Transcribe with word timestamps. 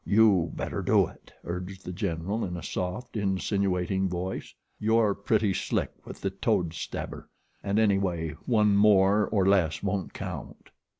"You 0.03 0.51
better 0.55 0.81
do 0.81 1.05
it," 1.05 1.31
urged 1.43 1.85
The 1.85 1.91
General, 1.91 2.43
in 2.43 2.57
a 2.57 2.63
soft, 2.63 3.15
insinuating 3.15 4.09
voice. 4.09 4.55
"You're 4.79 5.13
pretty 5.13 5.53
slick 5.53 5.91
with 6.07 6.21
the 6.21 6.31
toad 6.31 6.73
stabber, 6.73 7.29
an' 7.61 7.77
any 7.77 7.99
way 7.99 8.29
one 8.47 8.75
more 8.75 9.27
or 9.27 9.45
less 9.45 9.83
won't 9.83 10.11
count." 10.11 10.71